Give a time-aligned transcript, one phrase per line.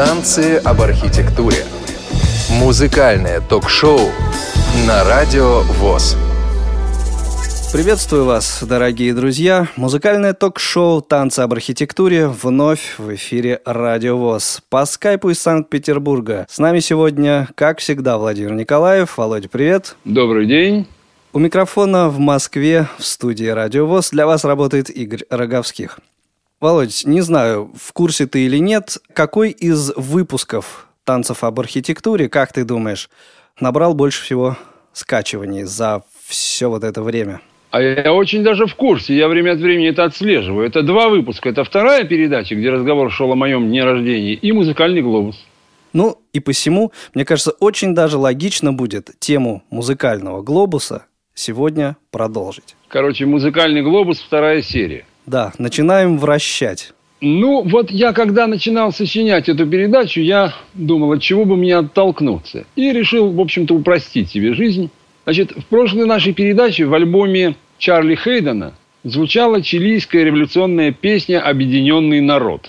[0.00, 1.58] Танцы об архитектуре.
[2.58, 4.00] Музыкальное ток-шоу
[4.86, 6.16] на радио ВОЗ.
[7.70, 9.68] Приветствую вас, дорогие друзья.
[9.76, 14.62] Музыкальное ток-шоу «Танцы об архитектуре» вновь в эфире Радио ВОЗ.
[14.70, 16.46] По скайпу из Санкт-Петербурга.
[16.48, 19.18] С нами сегодня, как всегда, Владимир Николаев.
[19.18, 19.96] Володя, привет.
[20.06, 20.86] Добрый день.
[21.34, 25.98] У микрофона в Москве в студии Радио ВОЗ для вас работает Игорь Роговских.
[26.60, 32.52] Володь, не знаю, в курсе ты или нет, какой из выпусков танцев об архитектуре, как
[32.52, 33.08] ты думаешь,
[33.58, 34.58] набрал больше всего
[34.92, 37.40] скачиваний за все вот это время?
[37.70, 40.66] А я очень даже в курсе, я время от времени это отслеживаю.
[40.66, 41.48] Это два выпуска.
[41.48, 45.42] Это вторая передача, где разговор шел о моем дне рождения, и «Музыкальный глобус».
[45.94, 52.76] Ну и посему, мне кажется, очень даже логично будет тему музыкального глобуса сегодня продолжить.
[52.88, 55.06] Короче, «Музыкальный глобус» вторая серия.
[55.30, 56.92] Да, начинаем вращать.
[57.20, 62.64] Ну, вот я когда начинал сочинять эту передачу, я думал, от чего бы мне оттолкнуться.
[62.74, 64.90] И решил, в общем-то, упростить себе жизнь.
[65.22, 72.68] Значит, в прошлой нашей передаче в альбоме Чарли Хейдена звучала чилийская революционная песня «Объединенный народ».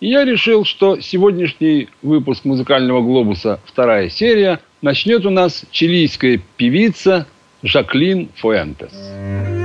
[0.00, 7.28] И я решил, что сегодняшний выпуск «Музыкального глобуса», вторая серия, начнет у нас чилийская певица
[7.62, 9.61] Жаклин Фуэнтес.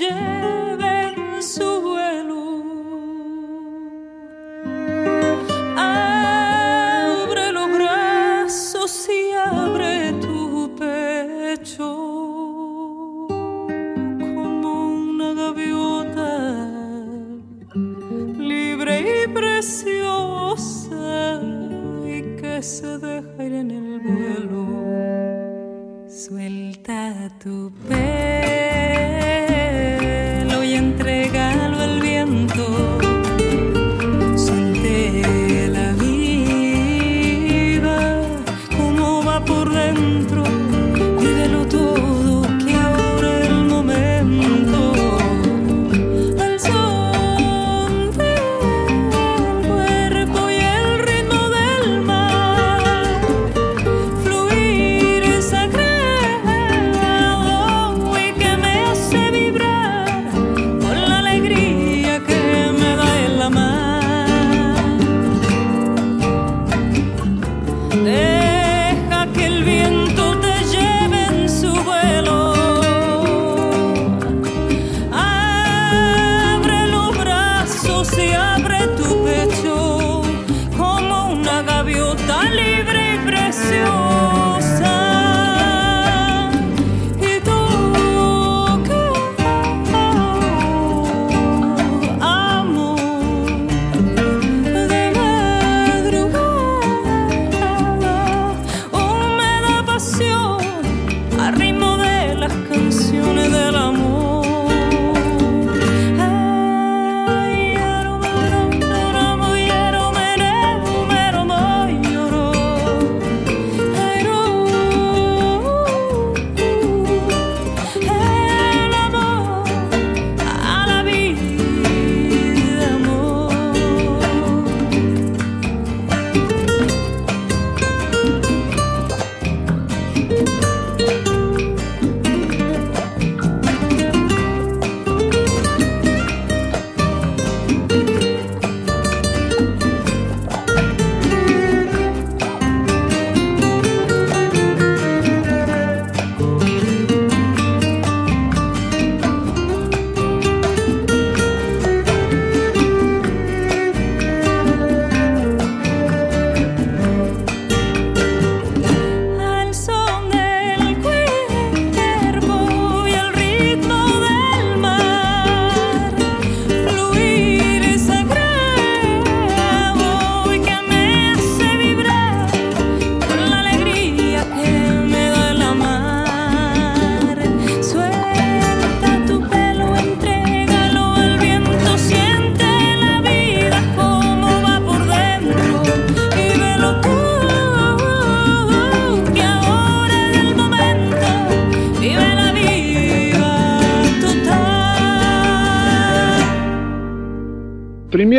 [0.00, 0.59] J'ai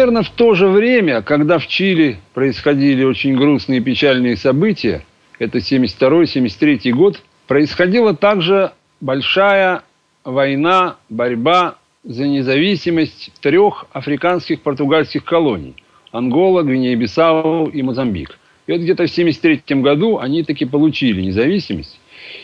[0.01, 5.05] примерно в то же время, когда в Чили происходили очень грустные и печальные события,
[5.37, 9.83] это 72-73 год, происходила также большая
[10.23, 15.75] война, борьба за независимость трех африканских португальских колоний–
[16.11, 18.39] Ангола, Гвинея-Бисау и Мозамбик.
[18.65, 21.99] И вот где-то в 1973 году они таки получили независимость.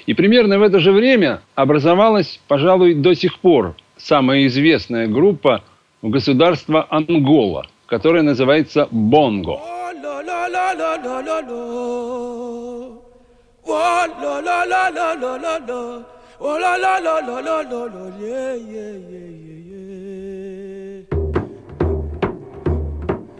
[0.05, 5.63] И примерно в это же время образовалась, пожалуй, до сих пор самая известная группа
[6.01, 9.59] государства Ангола, которая называется Бонго.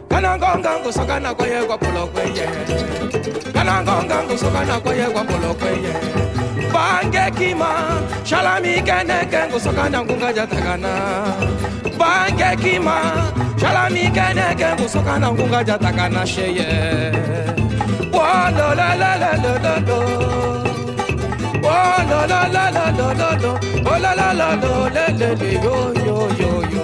[0.09, 2.45] kanangonga ngusokana kwaye kwaphulo kweye
[3.53, 5.93] kanangonga ngusokana kwaye kwaphulo kweye
[6.77, 7.69] bangekima
[8.29, 9.17] shalamikene
[9.49, 10.93] ngusoka na ngunga jatakana
[11.99, 12.95] bangekima
[13.61, 14.45] shalamikene
[14.75, 16.69] ngusoka na ngunga jatakana sheye.
[18.17, 19.99] Wololololololo
[21.65, 23.51] wololololololo
[23.91, 26.83] ololololo lelele yoyoyoyo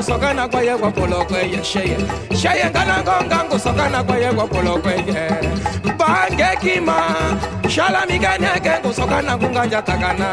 [0.00, 1.96] ngusokana kwayekwa polokwe sheye
[2.40, 4.94] sheye nganangonga ngusokana kwayekwa polokwe
[5.98, 6.96] bangekima
[7.68, 10.28] shalamikeneke ngusokana kunganjatakana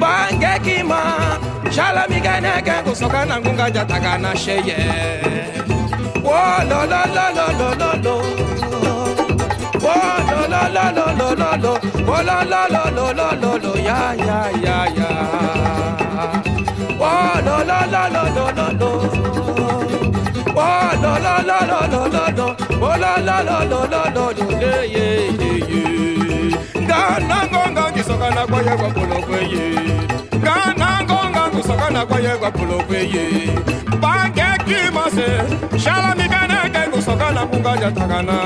[0.00, 1.00] bangekima
[1.70, 4.76] shalamikeneke ngusokana kunganjatakana sheye
[6.24, 8.16] wolololololololo
[9.84, 11.72] wolololololololo
[12.08, 15.10] wololololololo ya ya ya ya
[17.04, 18.90] Wah la la la la la la la.
[20.56, 22.46] Wah la la la la la.
[22.86, 24.24] Oh la la la la la la.
[24.62, 26.86] Yeah yeah yeah yeah.
[26.88, 29.66] Ghana ngonga kisoka na kwa yegwa polo kweye.
[30.44, 33.24] Ghana ngonga kisoka na kwa yegwa polo kweye.
[34.00, 35.28] Bange kimase,
[35.78, 38.36] shala mikane ke kusoka na kunga jatakana.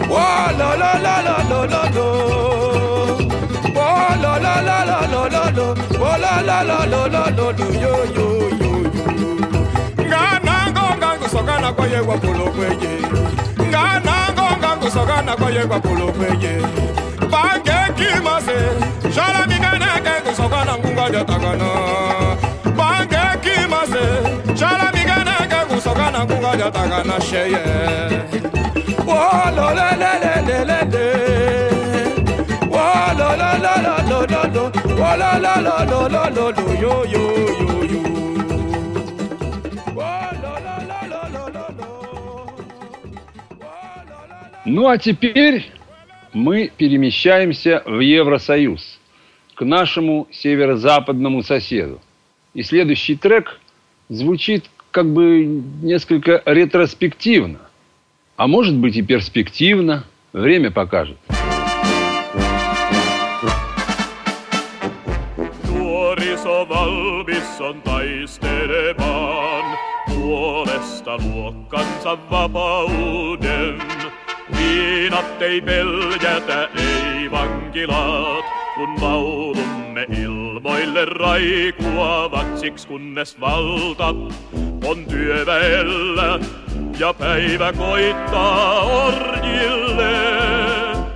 [0.09, 2.07] oh lo lo lo lo lo lo lo
[3.75, 5.67] oh lo lo lo lo lo lo lo
[5.99, 8.27] oh lo lo lo lo lo lo lo yo yo
[8.61, 9.25] yo yo
[10.05, 12.93] ngana ngonga ngusokana kwaye kwapolo kweye
[13.69, 16.53] ngana ngonga ngusokana kwaye kwapolo kweye
[17.32, 18.58] bangekimase
[19.14, 21.68] shalamikeneke ngusokana ngungajatakana
[22.78, 24.04] bangekimase
[24.60, 27.64] shalamikeneke ngusokana ngungajatakana sheye
[29.08, 31.06] wololelelelelele
[32.74, 34.64] wololololololo
[35.00, 37.24] wololololololo yo yo
[37.60, 38.00] yo yo
[44.66, 45.72] Ну а теперь
[46.35, 48.99] мы перемещаемся в Евросоюз,
[49.55, 52.01] к нашему северо-западному соседу.
[52.53, 53.59] И следующий трек
[54.09, 55.45] звучит как бы
[55.81, 57.59] несколько ретроспективно,
[58.35, 61.17] а может быть и перспективно, время покажет.
[66.69, 69.65] Valmis on taistelemaan
[70.07, 74.04] puolesta luokkansa vapauden.
[74.65, 78.45] Viinat ei peljätä, ei vankilaat,
[78.75, 84.07] kun laulumme ilmoille raikuavat, siksi kunnes valta
[84.85, 86.39] on työväellä
[86.99, 90.11] ja päivä koittaa orjille.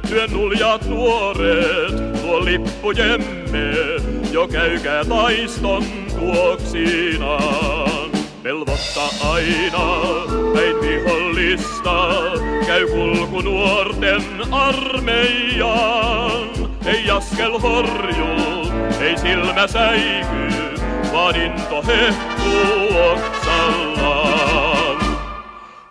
[0.09, 3.73] Työn uljat nuoret, tuo lippujemme,
[4.31, 5.83] jo käykää taiston
[6.19, 7.98] tuoksinaan.
[8.43, 9.85] Velvotta aina
[10.53, 12.09] päin vihollista,
[12.67, 16.49] käy kulku nuorten armeijaan.
[16.85, 18.27] Ei askel horju,
[19.01, 20.49] ei silmä säiky,
[21.13, 21.83] vaan into
[23.11, 24.97] oksallaan.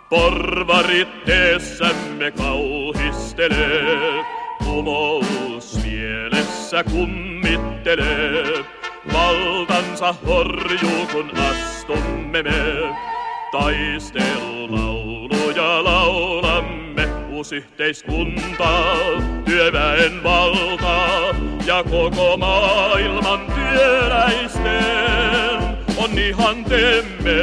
[0.09, 4.25] Porvarit teessämme kauhistelee,
[4.65, 8.78] kumous mielessä kummittelee.
[9.13, 12.95] Valtansa horjuu, kun astumme me.
[13.53, 18.69] Taistelulauluja laulamme, uusyhteiskunta,
[19.45, 21.09] työväen valta
[21.67, 27.43] ja koko maailman työläisten on ihan temme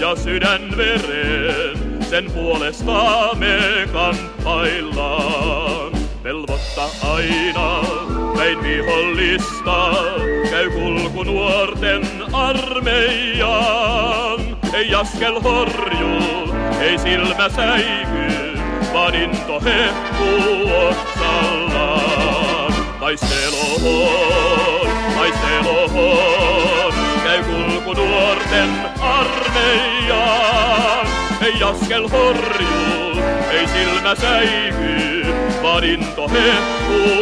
[0.00, 1.78] ja sydänveren,
[2.10, 5.92] sen puolesta me kamppaillaan.
[6.24, 7.80] Velvotta aina
[8.40, 9.90] päin vihollista,
[10.50, 14.40] käy kulku nuorten armeijaan.
[14.72, 16.08] Ei askel horju,
[16.80, 18.58] ei silmä säiky,
[18.92, 22.74] vaan into hehkuu otsallaan.
[23.00, 26.94] Taisteloon, taisteloon,
[27.24, 28.70] käy kulku nuorten
[29.00, 31.06] armeijaan.
[31.42, 33.09] Ei askel horju,
[33.50, 35.26] ei silmä säiky,
[35.62, 37.20] vaan into hehkuu.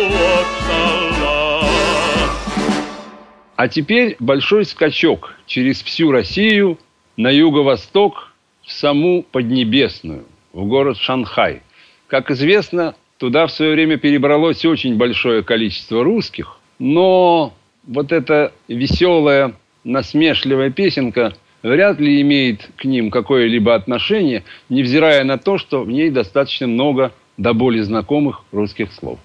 [3.59, 6.79] А теперь большой скачок через всю Россию
[7.17, 8.33] на юго-восток
[8.65, 11.63] в саму Поднебесную, в город Шанхай.
[12.07, 17.53] Как известно, туда в свое время перебралось очень большое количество русских, но
[17.85, 25.59] вот эта веселая, насмешливая песенка вряд ли имеет к ним какое-либо отношение, невзирая на то,
[25.59, 29.19] что в ней достаточно много до боли знакомых русских слов.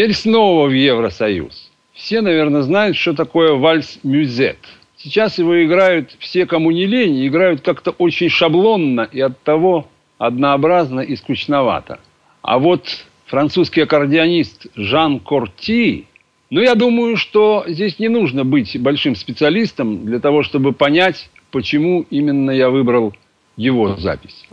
[0.00, 1.70] Теперь снова в Евросоюз.
[1.92, 4.56] Все, наверное, знают, что такое вальс-мюзет.
[4.96, 11.00] Сейчас его играют все, кому не лень, играют как-то очень шаблонно и от того однообразно
[11.00, 12.00] и скучновато.
[12.40, 16.06] А вот французский аккордеонист Жан Корти,
[16.48, 22.06] ну, я думаю, что здесь не нужно быть большим специалистом для того, чтобы понять, почему
[22.08, 23.14] именно я выбрал
[23.58, 24.46] его запись.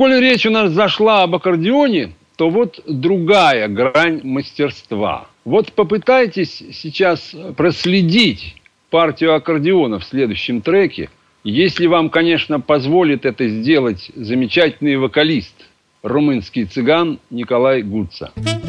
[0.00, 5.26] Коли речь у нас зашла об аккордеоне, то вот другая грань мастерства.
[5.44, 8.56] Вот попытайтесь сейчас проследить
[8.88, 11.10] партию аккордеона в следующем треке,
[11.44, 15.66] если вам, конечно, позволит это сделать замечательный вокалист,
[16.02, 18.32] румынский цыган Николай Гуца.
[18.36, 18.59] te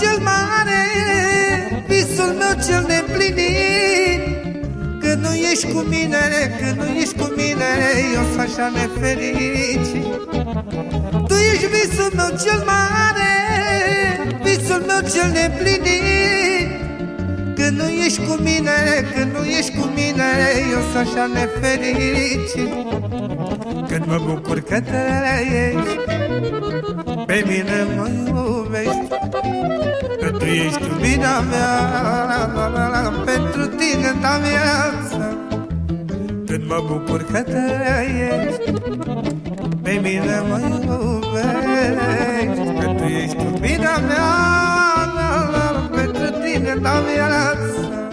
[0.00, 0.82] cel mare
[1.88, 4.22] Visul meu cel neplinit
[5.00, 6.22] când nu ești cu mine,
[6.60, 7.70] când nu ești cu mine
[8.14, 10.02] Eu sunt așa nefericit
[11.28, 13.32] Tu ești visul meu cel mare
[14.42, 16.68] Visul meu cel neplinit
[17.54, 18.76] Când nu ești cu mine,
[19.14, 20.28] când nu ești cu mine
[20.72, 22.70] Eu sunt așa nefericit
[23.88, 25.98] Când mă bucur că trăiești
[27.26, 28.63] Pe mine mă iubești
[30.20, 31.74] Că tu ești iubita mea
[33.24, 35.36] Pentru tine da viața
[36.46, 38.72] Când mă bucur că trăiești
[39.82, 42.04] Pe mine mă iubești.
[42.80, 44.32] Că tu ești iubita mea
[45.94, 48.03] Pentru tine da viața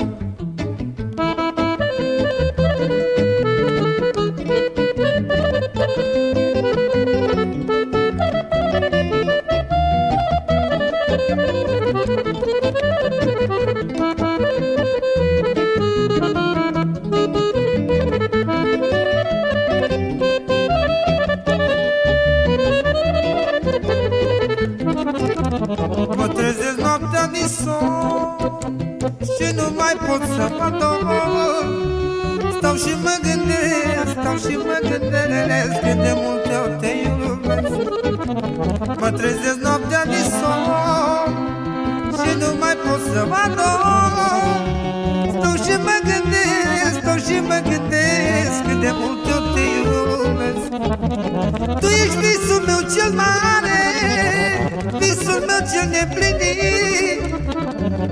[56.01, 57.19] meu cel neplinit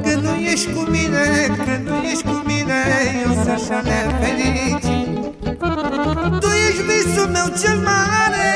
[0.03, 1.25] Când nu ești cu mine,
[1.65, 2.81] când nu ești cu mine
[3.25, 5.13] Eu sunt așa nefericit
[6.39, 8.51] Tu ești visul meu cel mare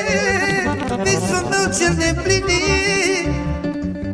[1.04, 3.28] Visul meu cel neplinit.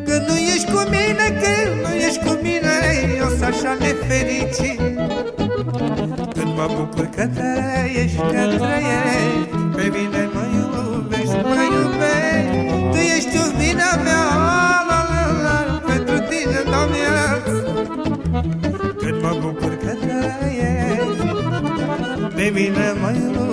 [0.05, 2.75] Când nu ești cu mine, când nu ești cu mine
[3.17, 4.79] Eu sunt așa nefericit
[6.33, 9.48] Când mă bucur că trăiești, că trăiești
[22.49, 23.48] Evine mayro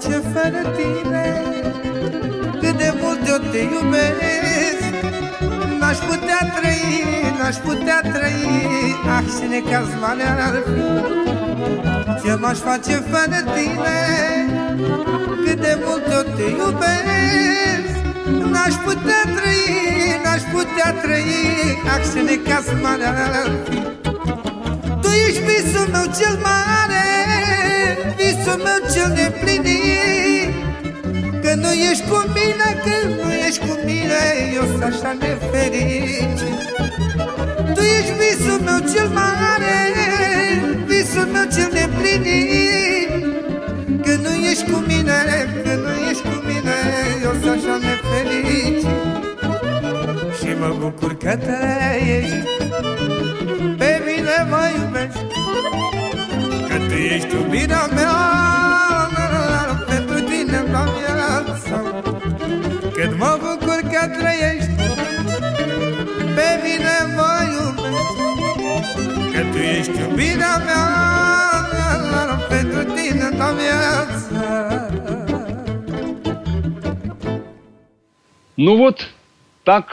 [0.00, 1.42] face fără tine?
[2.60, 4.84] Cât de mult eu te iubesc?
[5.78, 7.04] N-aș putea trăi,
[7.38, 8.44] n-aș putea trăi.
[9.16, 10.80] Ah, și necaz mare ar fi.
[12.22, 13.98] Ce m-aș face fără tine?
[15.44, 17.92] Cât de mult eu te iubesc?
[18.52, 21.34] N-aș putea trăi, n-aș putea trăi.
[21.94, 23.78] Ah, și necaz mare ar fi.
[25.00, 27.15] Tu ești visul meu cel mare
[28.16, 30.50] visul meu cel neplinit
[31.42, 34.22] Că nu ești cu mine, că nu ești cu mine
[34.54, 36.38] Eu sunt așa nefericit.
[37.74, 39.78] Tu ești visul meu cel mare
[40.86, 43.10] Visul meu cel neplinit
[44.04, 45.18] Că nu ești cu mine,
[45.64, 46.76] că nu ești cu mine
[47.22, 48.86] Eu sunt așa nefericit.
[50.38, 52.55] Și mă mă bucur că trăiești
[56.96, 58.16] Că tu ești iubirea mea
[59.86, 62.02] Pentru tine la viață
[62.92, 64.74] Cât mă bucur că trăiești
[66.36, 70.84] Pe mine mă iubești Că tu ești iubirea mea
[72.48, 74.24] Pentru tine la viață
[78.54, 78.98] Ну вот
[79.64, 79.86] так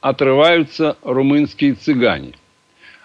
[0.00, 2.32] отрываются румынские цыгане.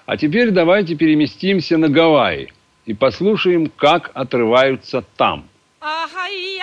[0.06, 2.52] А теперь давайте переместимся на Гавайи
[2.86, 5.48] и послушаем, как отрываются там.
[5.82, 6.56] Ai,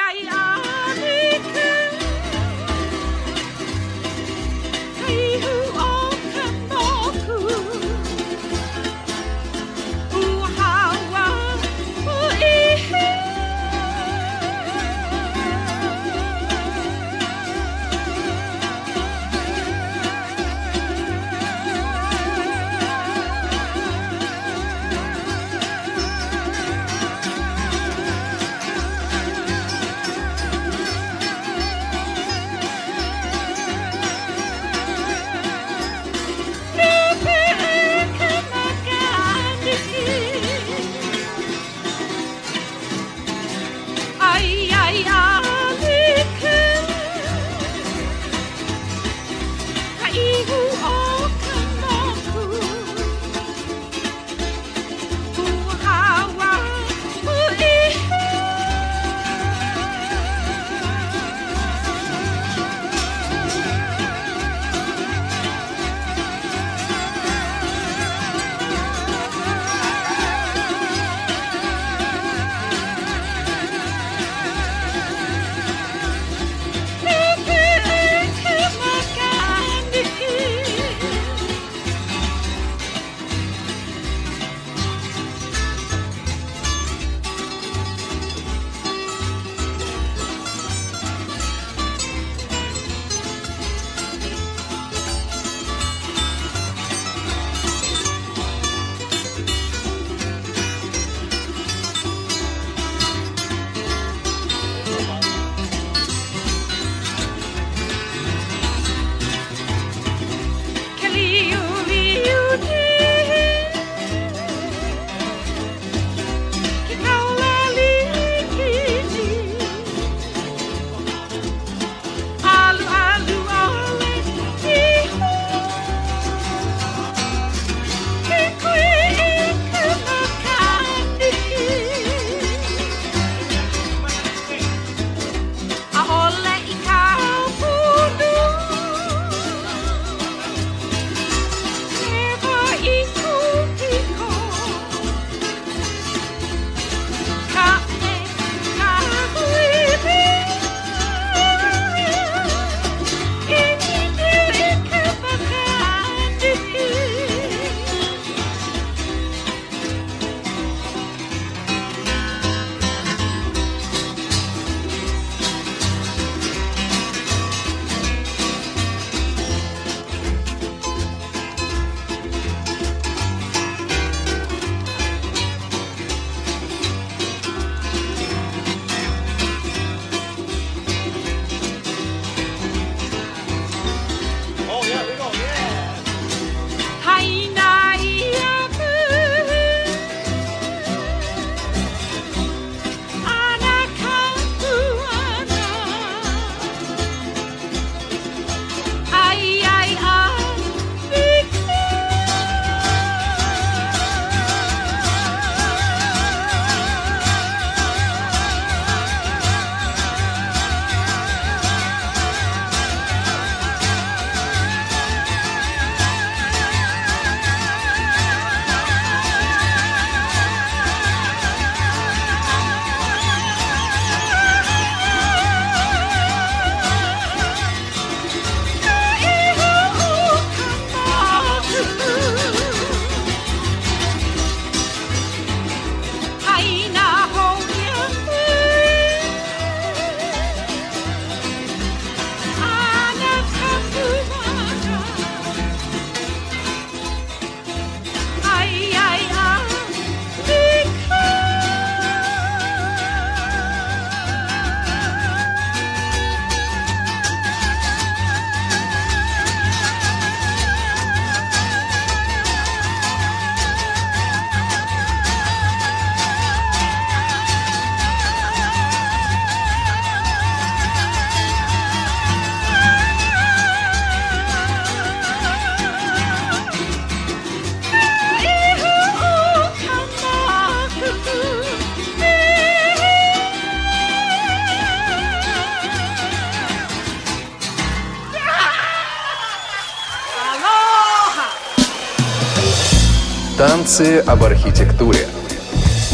[293.63, 295.21] Танцы об архитектуре.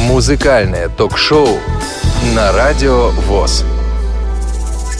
[0.06, 1.46] Музыкальное ток-шоу
[2.36, 3.64] на радио ВОЗ.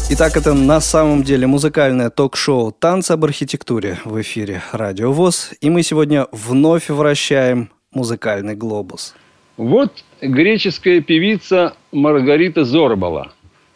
[0.09, 5.51] Итак, это на самом деле музыкальное ток-шоу «Танцы об архитектуре» в эфире «Радио ВОЗ».
[5.61, 9.15] И мы сегодня вновь вращаем музыкальный глобус.
[9.59, 13.31] Вот греческая певица Маргарита Зорбала.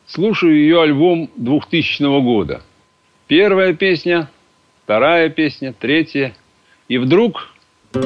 [0.07, 2.63] Слушаю ее альбом 2000 года.
[3.27, 4.31] Первая песня,
[4.85, 6.35] вторая песня, третья.
[6.89, 7.52] И вдруг
[7.95, 7.99] А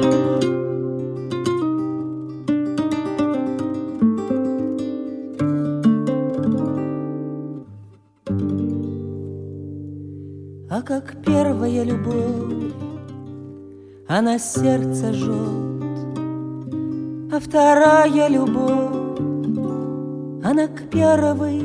[10.85, 12.73] как первая любовь,
[14.09, 15.31] она сердце жжет,
[17.31, 19.21] А вторая любовь,
[20.43, 21.61] она к первой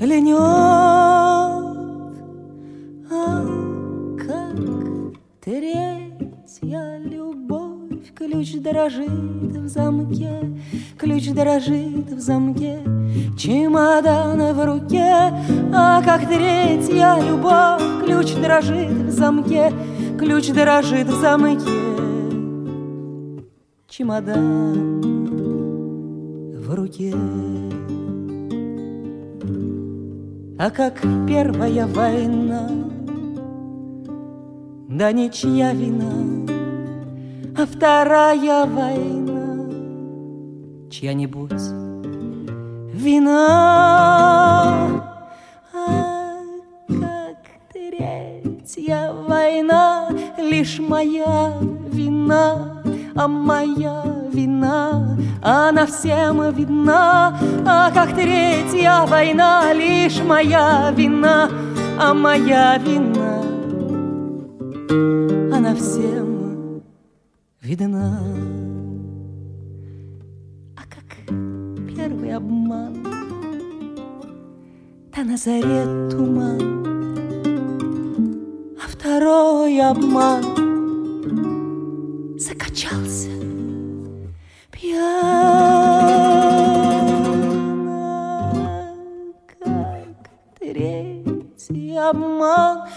[0.00, 0.38] льнет.
[3.10, 3.44] А
[4.16, 4.56] как
[6.62, 10.30] третья любовь, ключ дрожит в замке,
[10.96, 12.78] Ключ дрожит в замке,
[13.36, 15.32] чемодан в руке,
[15.74, 19.72] А как третья любовь, ключ дрожит в замке,
[20.18, 21.68] Ключ дрожит в замке,
[23.88, 25.02] чемодан
[26.60, 27.12] в руке.
[30.58, 32.68] А как первая война,
[34.94, 36.12] да ничья вина,
[37.56, 39.70] а вторая война
[40.90, 41.62] чья-нибудь
[42.92, 44.28] вина.
[45.74, 46.36] А
[46.88, 47.38] как
[47.72, 51.54] третья война лишь моя
[51.90, 52.82] вина,
[53.14, 57.38] а моя вина, она всем видна.
[57.66, 61.48] А как третья война лишь моя вина,
[61.98, 63.41] а моя вина,
[64.92, 66.82] она всем
[67.62, 68.18] видна.
[70.76, 71.16] А как
[71.88, 73.06] первый обман,
[75.14, 76.60] да на заре туман,
[78.76, 80.44] а второй обман
[82.38, 83.30] закачался
[84.70, 85.22] пьяно,
[89.58, 90.06] как
[90.58, 92.88] третий обман,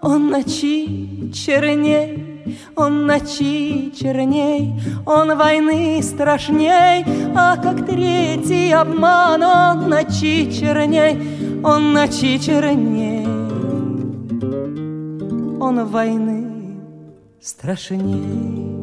[0.00, 2.44] он ночи черней,
[2.76, 4.74] он ночи черней,
[5.06, 13.26] он войны страшней, а как третий обман, он ночи черней, он ночи черней,
[15.60, 16.46] он войны
[17.40, 18.81] страшней.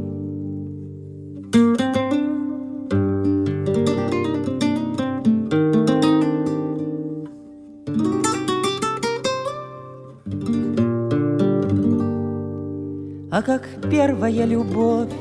[13.39, 15.13] А как первая любовь,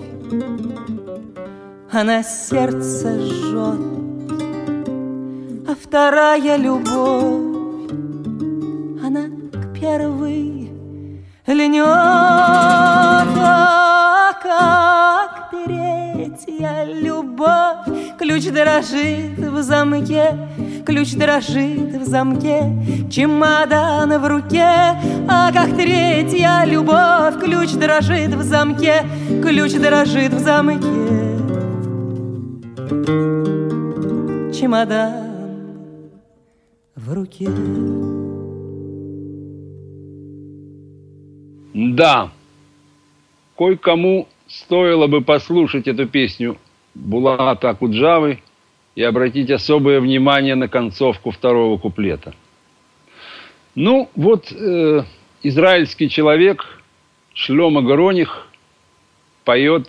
[1.93, 3.79] она сердце жжет,
[5.69, 7.93] а вторая любовь,
[9.07, 10.69] она к первой
[11.47, 11.87] льнет,
[13.41, 15.53] а как
[16.29, 17.87] третья любовь,
[18.19, 20.37] ключ дрожит в замке,
[20.85, 22.63] ключ дрожит в замке,
[23.11, 24.97] чемодан в руке,
[25.29, 29.05] а как третья любовь, ключ дрожит в замке,
[29.43, 30.79] ключ дрожит в замке,
[34.53, 35.13] чемодан
[36.95, 37.49] в руке.
[41.75, 42.31] Да,
[43.57, 46.57] кое-кому стоило бы послушать эту песню
[46.95, 48.43] Булата Куджавы
[48.95, 52.35] и обратить особое внимание на концовку второго куплета.
[53.75, 55.05] Ну, вот э,
[55.43, 56.83] израильский человек
[57.33, 58.49] Шлема Гороних
[59.45, 59.89] поет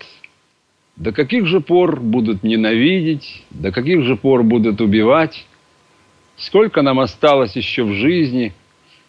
[0.95, 5.47] «До каких же пор будут ненавидеть, до каких же пор будут убивать,
[6.35, 8.53] сколько нам осталось еще в жизни,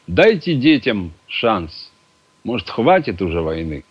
[0.06, 1.92] дайте детям шанс,
[2.44, 3.84] может, хватит уже войны».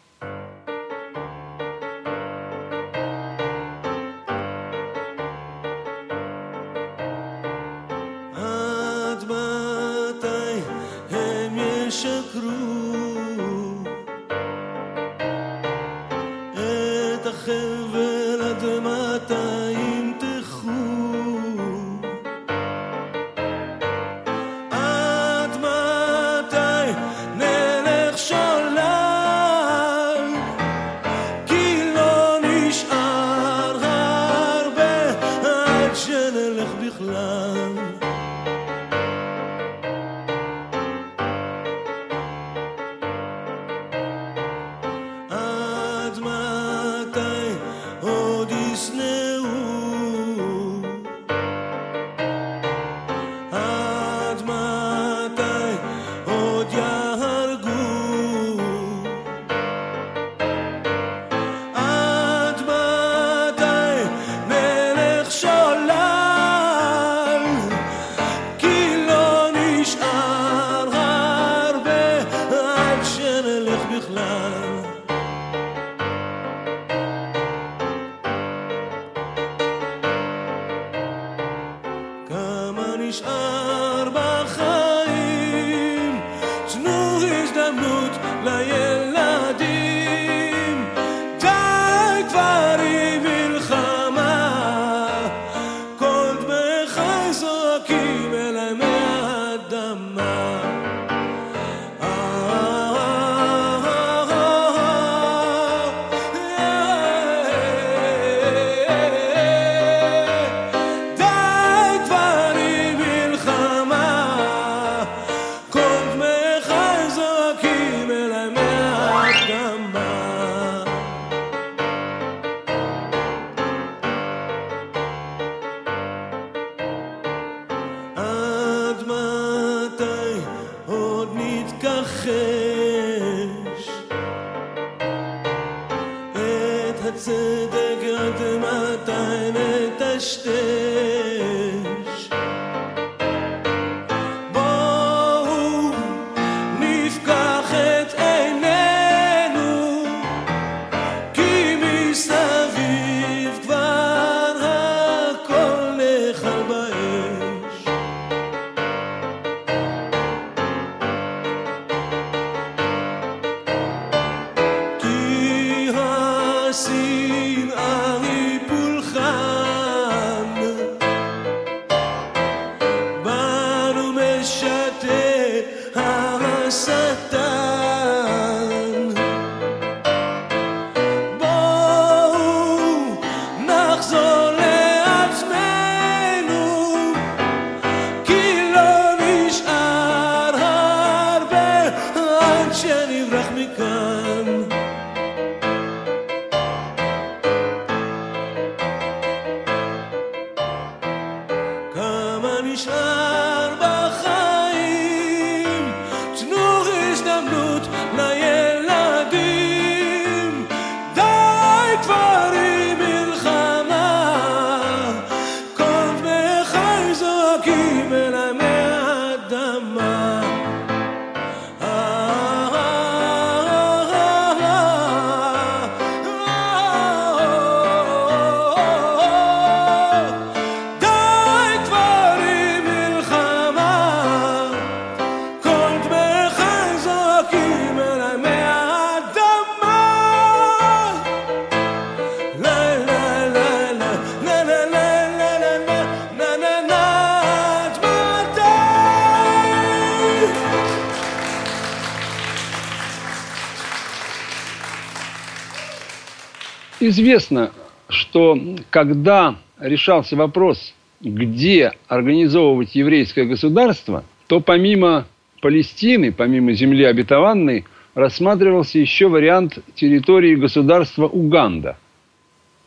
[257.09, 257.71] Известно,
[258.07, 258.55] что
[258.91, 265.25] когда решался вопрос, где организовывать еврейское государство, то помимо
[265.59, 271.97] Палестины, помимо земли обетованной, рассматривался еще вариант территории государства Уганда.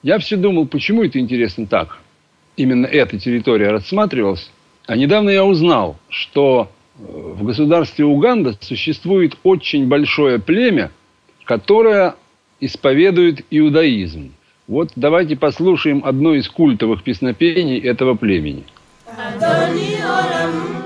[0.05, 1.99] Я все думал, почему это интересно так.
[2.57, 4.53] Именно эта территория рассматривалась.
[4.87, 10.93] А недавно я узнал, что э, в государстве Уганда существует очень большое племя,
[11.45, 12.15] которое
[12.62, 14.34] исповедует иудаизм.
[14.68, 18.66] Вот давайте послушаем одно из культовых песнопений этого племени.
[19.08, 20.78] אדוני עולם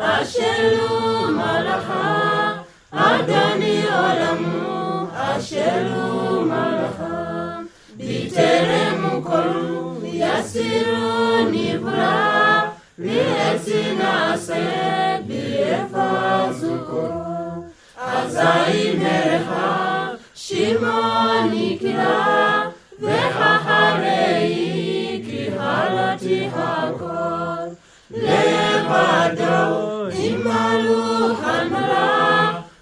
[0.00, 2.52] אשר הוא מלאכה,
[2.90, 7.60] אדוני עולמו אשר הוא מלאכה,
[7.96, 9.48] בטרם הוא כל
[10.04, 12.68] יסירו נברא,
[12.98, 17.64] לעצי נעשה ביפזו קורו,
[17.96, 20.01] אזי מרחה
[20.47, 24.59] shimoni kila vehaharei
[25.27, 27.77] kihalati hako.
[28.11, 29.57] Levado
[30.27, 32.07] imaluhanala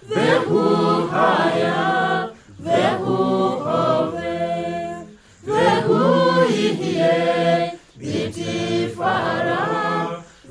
[0.08, 1.78] vehuhaya
[2.64, 4.40] vehuhove
[5.46, 7.16] vehuihie
[7.98, 9.62] bitifara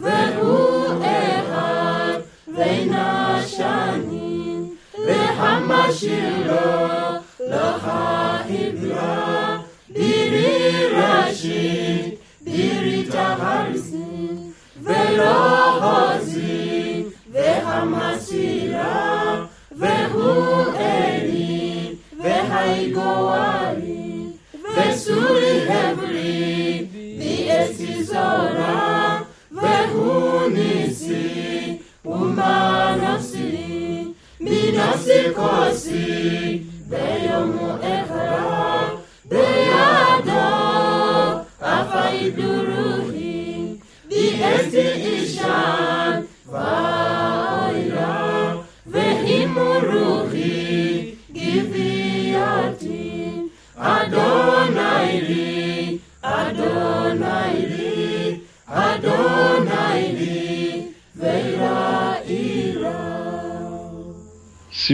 [0.03, 1.69] vehueha
[2.47, 4.31] veinashani
[5.05, 6.90] vehamashilo
[7.40, 7.90] לך
[8.48, 14.52] עברה, בירי ראשית, בירי תהרסין,
[14.82, 15.59] ולא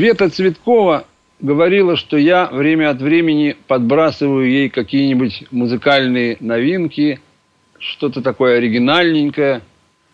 [0.07, 1.05] Света Цветкова
[1.41, 7.19] говорила, что я время от времени подбрасываю ей какие-нибудь музыкальные новинки,
[7.77, 9.63] что-то такое оригинальненькое.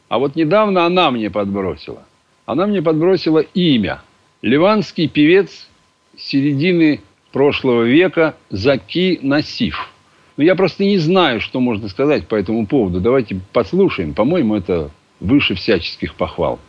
[0.10, 2.08] А вот недавно она мне подбросила.
[2.48, 4.02] Она мне подбросила имя.
[4.42, 5.70] Ливанский певец
[6.18, 9.92] середины прошлого века Заки Насиф.
[10.38, 13.00] Но я просто не знаю, что можно сказать по этому поводу.
[13.00, 14.16] Давайте послушаем.
[14.16, 14.90] По-моему, это
[15.20, 16.60] выше всяческих похвал.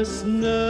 [0.00, 0.69] No.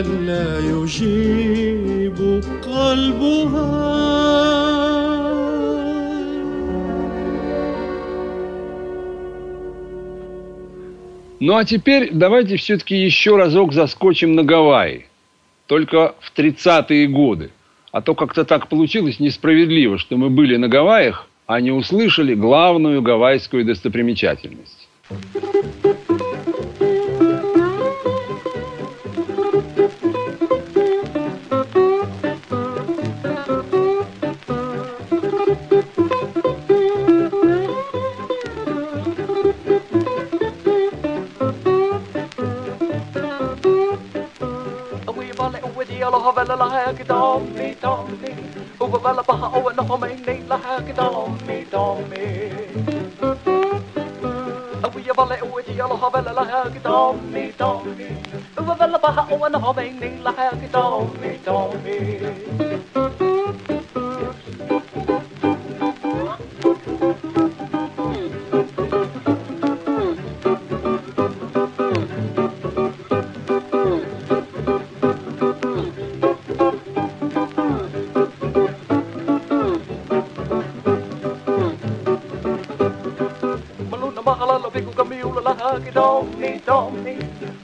[0.00, 2.18] هل لا يجيب
[2.62, 3.96] قلبها
[11.38, 15.06] Ну а теперь давайте все-таки еще разок заскочим на Гавайи.
[15.66, 17.50] Только в 30-е годы.
[17.92, 23.02] А то как-то так получилось несправедливо, что мы были на Гавайях, а не услышали главную
[23.02, 24.88] гавайскую достопримечательность.
[47.41, 48.79] dommy, dommy.
[48.79, 52.25] Over bala baha o oh, and home in nate la haki dommy, dommy.
[54.83, 58.09] Over your valley with the yellow havella la haki dommy, dommy.
[58.57, 62.50] Over bala baha o and home in nate la haki dommy, dommy.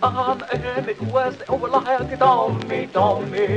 [0.03, 3.47] I'm Emmett West ولاحقتي ضمي ضمي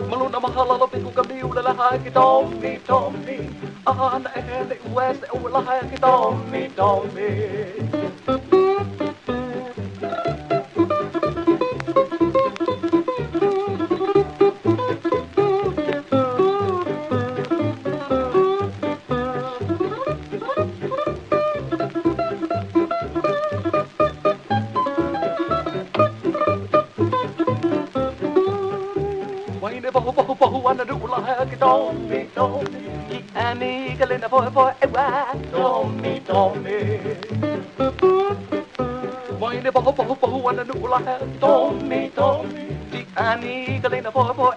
[0.00, 3.50] ملونا ما هلالبك وجنبي ولا لحقتي ضمي ضمي
[3.86, 8.01] I'm Emmett West ولاحقتي ضمي ضمي
[31.72, 35.32] Tommy, Tommy, qui ami galena voi voi ewa.
[35.32, 36.76] Eh, Tommy, Tommy.
[39.38, 41.00] Voi ne boho boho boho wana nu ula.
[41.40, 44.54] Tommy, Tommy, qui ami galena voi voi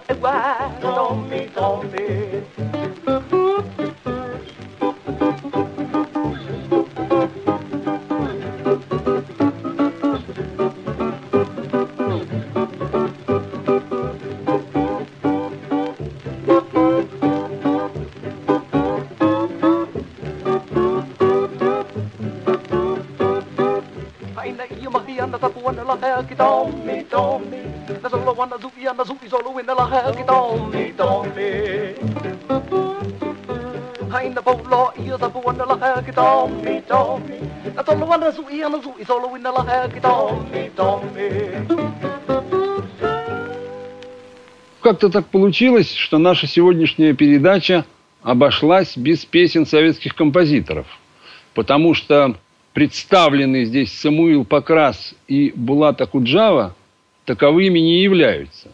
[36.16, 37.40] Tommy, Tommy.
[37.74, 41.30] Na solo wana zuki na zuki solo win na lahe ki Tommy, Tommy.
[44.80, 47.84] Как-то так получилось, что наша сегодняшняя передача
[48.22, 50.86] обошлась без песен советских композиторов.
[51.54, 52.36] Потому что
[52.72, 56.74] представленные здесь Самуил Покрас и Булат Акуджава
[57.26, 58.70] таковыми не являются.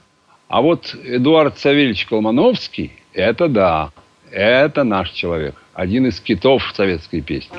[0.49, 3.90] А вот Эдуард Савельевич Колмановский– это да,
[4.30, 7.58] это наш человек Один из китов советской песни.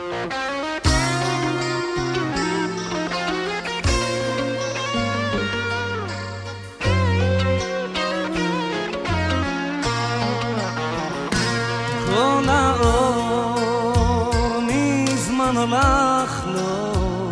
[12.06, 17.30] כל האור מזמן הלך לו,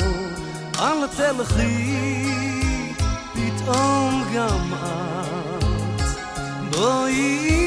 [0.79, 2.27] אל תלכי
[3.35, 6.03] פתאום גם את.
[6.71, 7.60] בואי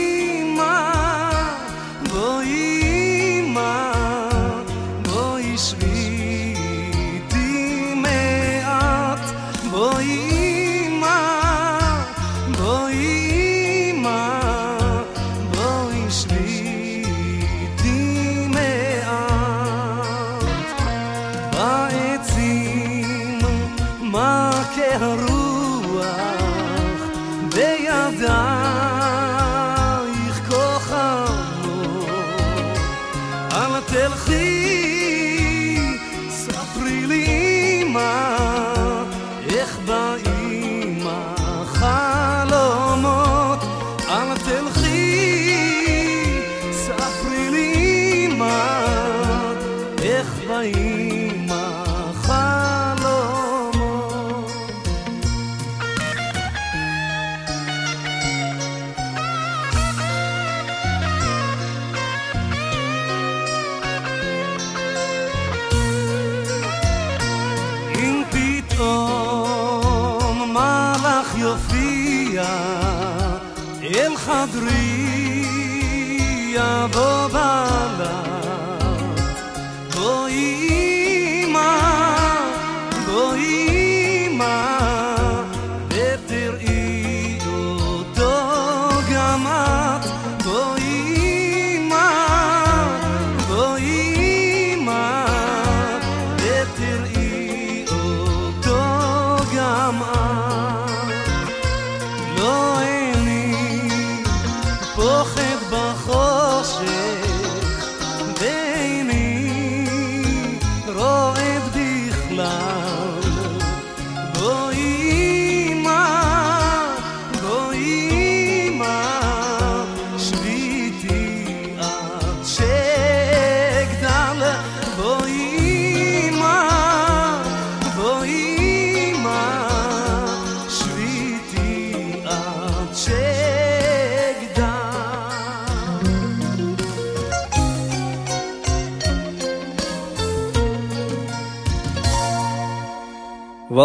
[73.85, 75.45] אל חדרי
[76.55, 77.64] יבוא בלט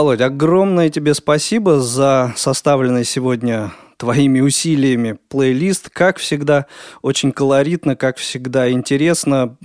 [0.09, 5.91] Володь, огромное тебе спасибо за составленный сегодня твоими усилиями плейлист.
[5.91, 6.65] Как всегда,
[7.03, 9.55] очень колоритно, как всегда интересно,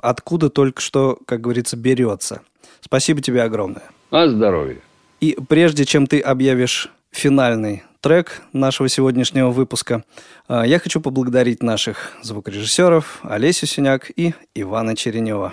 [0.00, 2.40] откуда только что, как говорится, берется.
[2.80, 3.82] Спасибо тебе огромное.
[4.10, 4.78] А здоровье.
[5.20, 10.04] И прежде чем ты объявишь финальный трек нашего сегодняшнего выпуска,
[10.48, 15.52] а, я хочу поблагодарить наших звукорежиссеров Олесю Синяк и Ивана Черенева.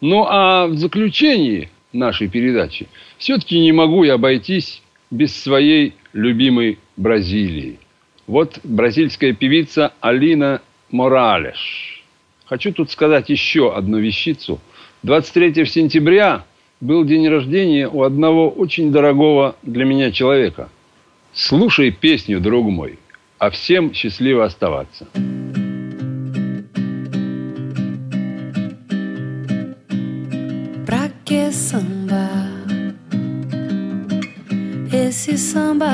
[0.00, 7.78] Ну а в заключении нашей передачи все-таки не могу я обойтись без своей любимой Бразилии.
[8.26, 10.60] Вот бразильская певица Алина
[10.90, 12.04] Моралеш.
[12.44, 14.60] Хочу тут сказать еще одну вещицу.
[15.02, 16.44] 23 сентября
[16.80, 20.68] был день рождения у одного очень дорогого для меня человека.
[21.32, 22.98] Слушай песню, друг мой,
[23.38, 25.06] а всем счастливо оставаться.
[25.14, 25.47] samba.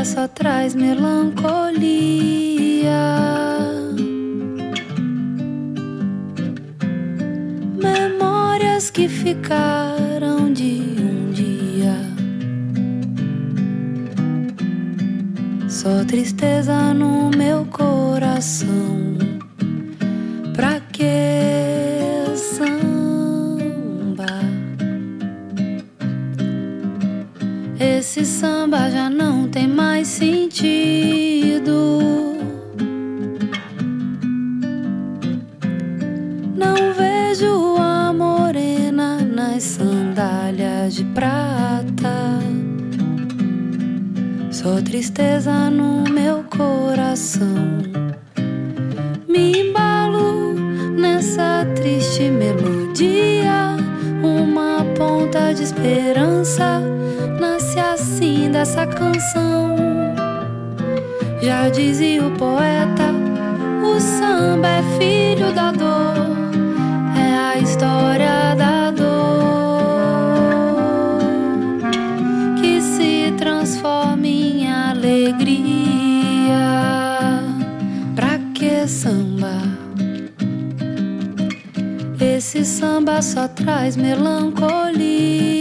[0.04, 1.80] Só traz melancolia.
[7.82, 11.96] Memórias que ficaram de um dia.
[15.68, 18.93] Só tristeza no meu coração.
[40.94, 42.38] De prata.
[44.52, 47.82] Só tristeza no meu coração.
[49.28, 50.54] Me embalo
[50.96, 53.74] nessa triste melodia.
[54.22, 56.80] Uma ponta de esperança
[57.40, 59.74] nasce assim dessa canção.
[61.42, 63.10] Já dizia o poeta:
[63.82, 66.14] o samba é filho da dor,
[67.18, 68.53] é a história
[83.22, 85.53] só traz melancolia.